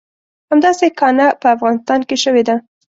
همداسې 0.51 0.85
کانه 0.99 1.27
په 1.41 1.47
افغانستان 1.55 1.99
کې 2.07 2.15
شوې 2.23 2.43
ده. 2.47 2.55